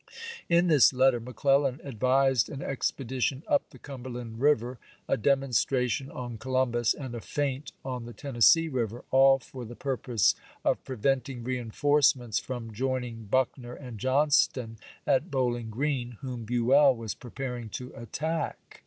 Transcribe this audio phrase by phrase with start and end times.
[0.49, 5.15] In this letter McClellan advised an expedition up the Cumberland River, a.
[5.15, 9.77] demonstration on Colum bus, and a feint on the Tennessee River, all for the t^
[9.77, 10.35] niiiS, purpose
[10.65, 16.47] of preventing reenforcements from joining ^^ Vr.^^^' Buckner and Johnston at Bowling Green, whom pp?527,
[16.47, 16.47] 528.
[16.47, 18.79] Buell was preparing to attack.